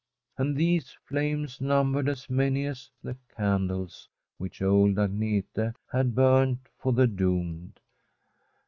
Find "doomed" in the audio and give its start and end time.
7.05-7.79